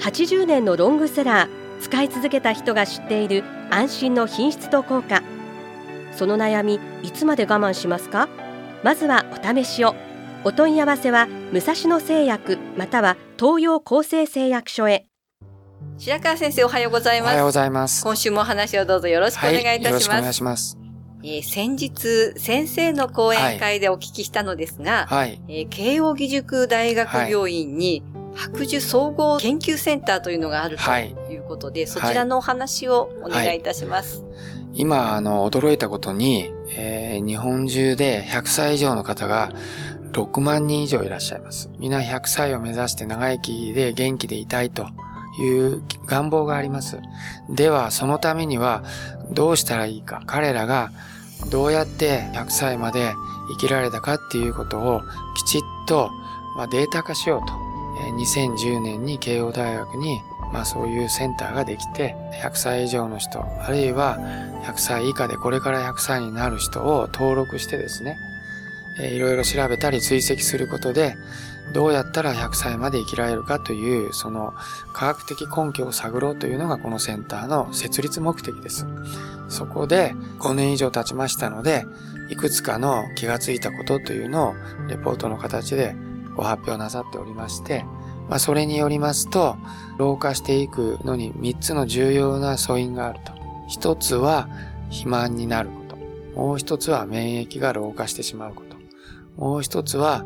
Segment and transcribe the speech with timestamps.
[0.00, 5.22] 80年のロングセラー使い続けた人が知っている安心の品質と効果。
[6.14, 8.28] その悩みいつまで我慢しますか？
[8.82, 9.94] まずはお試しを。
[10.44, 15.06] お問い合わせは武蔵野製薬または東洋厚生製薬所へ。
[15.98, 18.02] 白川先生おはようございおはようごますざいます。
[18.04, 20.78] 今週もお話をどうぞよろしくお願いいたよろしくお願いします、します。
[21.24, 25.40] えー先日先生の講演会でお聞きしたのですが、はい。
[25.48, 28.02] えー慶應義塾大学病院に
[28.34, 34.24] 白寿総合研究センターというのがあるとはいいうことで、そちらのお話をお願いいたします。
[34.74, 39.52] 今、あの、驚いたことに、えー日本中で100歳以上の方が
[40.12, 41.70] 6万人以上いらっしゃいます。
[41.78, 44.86] 皆100歳を目指して長生きで元気でいたいと
[45.40, 46.98] いう願望があります。
[47.50, 48.82] では、そのためには
[49.30, 50.22] どうしたらいいか。
[50.26, 50.90] 彼らが
[51.50, 53.12] どうやって100歳まで
[53.60, 55.02] 生きられたかっていうことを
[55.34, 56.10] きちっと、
[56.56, 57.61] まあ、データ化しようと。
[58.10, 60.20] 2010年に慶応大学に
[60.52, 64.18] まあそういうセンターができて、100歳以上の人、あるいは
[64.64, 68.18] 100歳以下でこれから100歳になる人を登録してですね、
[69.00, 71.16] えいろいろ調べたり追跡することで、
[71.72, 74.52] どうやったら100歳まで生きられるかという、その
[74.92, 78.86] 科学的根拠を探ろうというのがこのセンターの設立目的です。
[79.48, 81.86] そこで5年以上経ちましたので、
[82.28, 84.54] いくつかの気がついたことというのを
[84.88, 85.94] レポートの形で
[86.36, 87.84] ご発表なさっておりまして、
[88.28, 89.56] まあ、それによりますと、
[89.98, 93.32] 老化していくのに3つの重要な素因があると。
[93.68, 94.48] 一つは
[94.90, 95.96] 肥満になること。
[96.40, 98.76] もう一つは免疫が老化してしまうこと。
[99.36, 100.24] もう一つは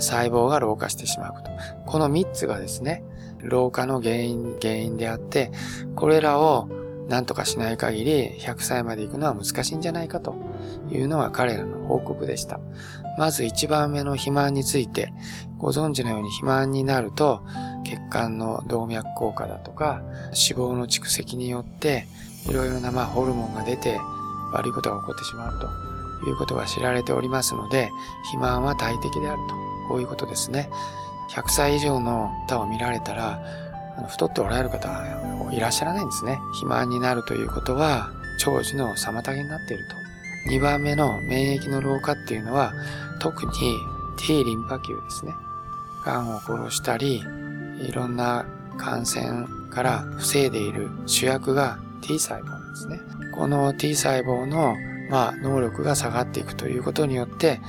[0.00, 1.50] 細胞が老化してしまうこと。
[1.86, 3.04] この3つがですね、
[3.42, 5.50] 老化の原因、原因であって、
[5.96, 6.68] これらを
[7.08, 10.36] 何とかしない限り100歳まで行くのは難しいんじゃないかと
[10.90, 12.60] いうのが彼らの報告でした。
[13.18, 15.12] まず1番目の肥満について、
[15.58, 17.42] ご存知のように肥満になると
[17.84, 22.06] 血管の動脈硬化だとか脂肪の蓄積によって
[22.48, 23.98] いろいろなまホルモンが出て
[24.52, 27.90] 悪いことが起こってしまうということが知られておりますので
[28.24, 29.54] 肥満は大敵であると
[29.88, 30.70] こういうことですね
[31.30, 33.42] 100歳以上の方を見られたら
[33.98, 36.36] あの太っておられる方はいらっしゃらないんですね。
[36.52, 39.96] 肥満になるということは長寿の妨げになっていると。
[40.50, 42.72] 2番目の免疫の老化っていうのは
[43.18, 43.52] 特に
[44.16, 45.34] T リンパ球ですね。
[46.04, 47.22] 癌を殺したり、
[47.80, 48.46] いろんな
[48.78, 53.00] 感染から防いでいる主役が T 細胞なんですね。
[53.34, 54.76] この T 細胞の、
[55.10, 57.60] まあ、能力が下がっていくということによって、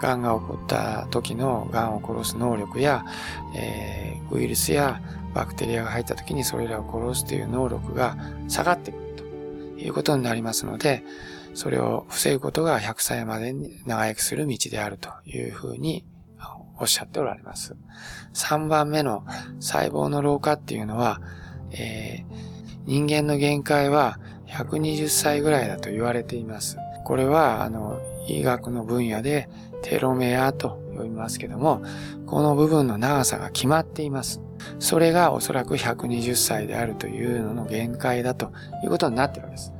[0.00, 3.04] 癌が起こった時の癌を殺す能力や、
[3.54, 5.00] えーウイルスや
[5.34, 8.16] バクテリアが入った時にそれらを殺すという能力が
[8.48, 9.24] 下がってくると
[9.80, 11.04] いうことになりますので、
[11.54, 16.04] それを防ぐことが100歳までに長生きする道であるというふうに
[16.78, 17.76] おっしゃっておられます。
[18.32, 19.24] 3番目の
[19.60, 21.20] 細胞の老化っていうのは、
[21.70, 22.54] えー
[22.86, 24.18] 人間の限界は
[24.54, 26.78] 120歳ぐらいだと言われています。
[27.04, 29.48] これは、あの、医学の分野で
[29.82, 31.82] テロメアと呼びますけども、
[32.26, 34.40] この部分の長さが決まっています。
[34.78, 39.72] それがおそらく120歳であるというのの限界だということになっているわけです。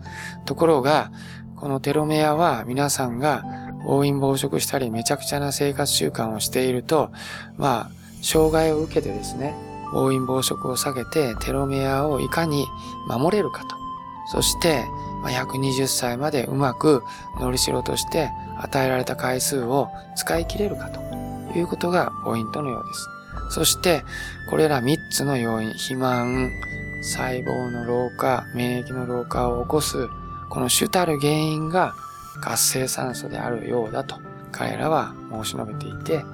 [0.44, 1.10] ところが、
[1.56, 3.44] このテロメアは皆さんが
[3.86, 7.10] 暴飲暴食したりめちゃくちゃな生活習慣をしていると、
[7.56, 7.91] まあ、
[8.22, 9.54] 障害を受けてですね、
[9.92, 12.66] 暴飲暴食を下げてテロメアをいかに
[13.08, 13.84] 守れるかと。
[14.26, 14.84] そして、
[15.22, 17.02] まあ120歳までうまく
[17.40, 21.00] 乗りしろとして与えられた回数を使い切れるかと
[21.58, 23.08] いうことがポイントのようです。
[23.50, 24.04] そして、
[24.50, 26.50] これら3つの要因、肥満、
[27.02, 30.09] 細胞の老化、免疫の老化を起こす、
[30.48, 31.94] この主たる原因が
[32.41, 34.16] 活性酸素であるようだと
[34.53, 36.24] 彼らは申し述べていて、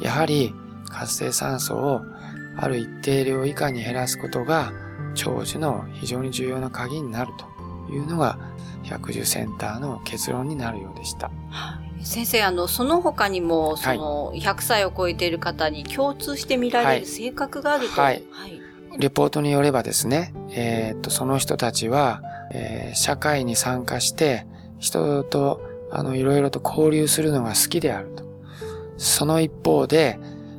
[0.00, 0.54] やはり
[0.88, 2.02] 活性酸素を
[2.56, 4.72] ある一定量以下に減らすことが
[5.14, 7.32] 長寿の非常に重要な鍵になる
[7.88, 8.38] というのが
[8.82, 11.30] 百寿センターの結論になるようでした。
[12.02, 18.00] 先生、あの、その他にも、その、100歳を超えている方に共通して見られる性格があると。
[18.00, 18.22] はい
[18.98, 22.22] レポートによればですね、えーっと、その人たちは、
[22.52, 24.46] えー社会に参加して、
[24.80, 25.60] 人と、
[25.92, 28.24] あの、いろいろと交流するのが好きであると。
[28.96, 30.18] その一方で、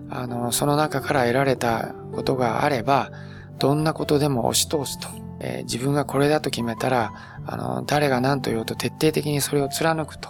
[0.10, 3.12] あの、その中から得られたことがあれば、
[3.62, 5.08] どんなことでも押し通すと。
[5.40, 7.14] えー、自分がこれだと決めたら、
[7.46, 10.30] あの、誰が何と言おうと徹底的にそれを貫くと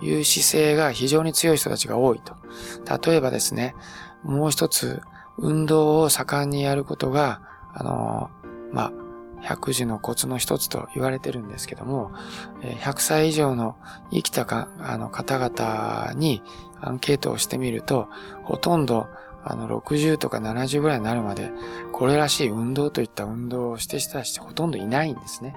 [0.00, 2.34] いう姿勢が非常に強い人たちが多いと。
[3.10, 3.74] 例えばですね、
[4.22, 5.02] もう一つ、
[5.36, 7.42] 運動を盛んにやることが、
[7.74, 8.30] あの、
[8.72, 8.92] まあ、
[9.42, 12.10] 百事のコツの一つと言われてるんですけども、
[12.62, 13.76] 100歳以上の
[14.10, 16.42] 生きたかあの方々に
[16.80, 18.08] アンケートをしてみると、
[18.44, 19.08] ほとんど
[19.44, 21.50] あの60とか70ぐらいになるまで、
[21.92, 25.56] これらしい運動といった運動をしてした人ほとんどいないんですね。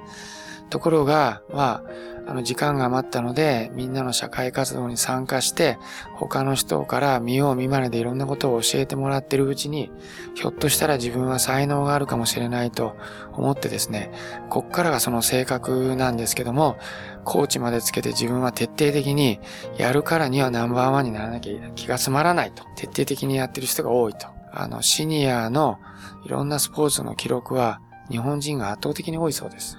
[0.69, 5.77] ところが、まあ、あの、時間が余ったので、みんなの社会活動に参加して、
[6.13, 9.91] 他の人から見よう見まねでいろんなことを教えてもらってるうちに、
[10.33, 12.95] ひょっとしたら自分は才能があるかもしれないと
[13.33, 14.12] 思ってですね、
[14.50, 16.77] こっからがその性格なんですけども、
[17.23, 19.39] コーチまでつけて自分は徹底的に、
[19.77, 24.27] やるからにはナンバーワンにならなきゃ気が済まらないと、徹底的にやってる人が多いと。
[24.51, 25.79] あの、シニアの
[26.25, 29.77] いろんなスポーツの記録は、日本人が圧倒的に多いそうです。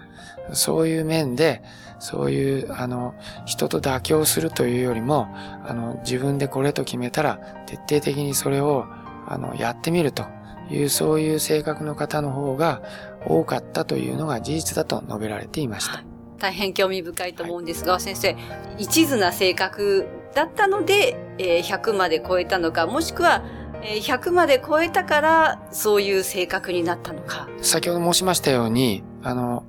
[0.52, 1.62] そういう面で、
[1.98, 3.14] そういう、あの、
[3.46, 5.28] 人と妥協するというよりも、
[5.66, 8.86] あの、自分でこれと決めたら、徹底的にそれを、
[9.26, 10.24] あの、やってみると
[10.70, 12.82] いう、そういう性格の方の方が
[13.26, 16.04] 多かったというのが事実だと述べられていました。
[16.38, 18.36] 大変興味深いと思うんですが、はい、先生、
[18.78, 23.42] 一途な性格だったので、えー、100まで超えたのか、もしくは、
[23.82, 27.48] えー、100まで超えたから、そういう性格になったのか。
[27.62, 29.64] 先ほど申しましたように、あの、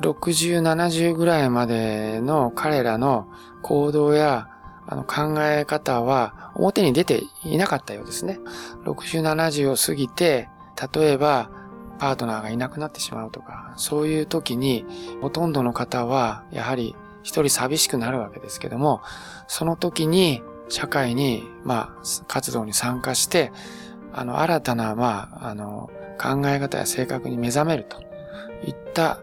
[0.00, 3.28] 60、70ぐらいまでの彼らの
[3.62, 4.48] 行動や
[4.86, 8.40] あの考え方は表に出ていなかったようですね。
[8.84, 10.48] 60、70を過ぎて、
[10.94, 11.50] 例えば
[11.98, 14.84] パートナーがいなくなってしまうとか、そういう時に
[15.20, 19.02] ほとんどの方はやはり一人寂しくなるわけですけども、
[19.46, 23.52] その時に社会に、まあ、活動に参加して、
[24.12, 28.00] あの、新たな、まあ、あの、考え方や性格に目覚めると
[28.66, 29.20] いった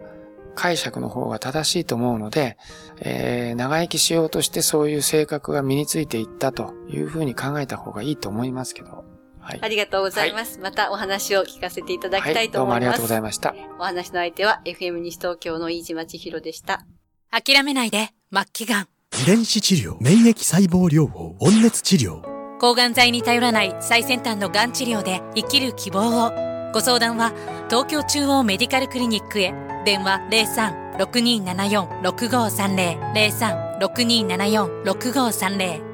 [0.58, 2.58] 解釈の方が正しいと思うので、
[3.00, 9.06] えー、長生きしようとしてそういう性格が身についていったというふうに考えた方がいいと思いますけど。
[9.40, 10.56] はい、ありがとうございます。
[10.56, 12.50] はい、またお話を聞かせていただきたいと思います。
[12.50, 13.56] はい、どうもありがとうございました。
[13.80, 16.86] お話の相手は FM 西東京の飯島千尋でした。
[17.32, 18.88] 諦めないで、末期がん。
[19.22, 22.22] 遺伝子治療、免疫細胞療法、温熱治療。
[22.60, 26.32] 抗がん剤に頼らない最先端のがん治療で生きる希望を。
[26.74, 27.32] ご相談は
[27.70, 29.67] 東京中央メディカルクリニックへ。
[29.88, 30.20] 電話
[31.00, 35.87] 03-6274-6530 03-6274-6530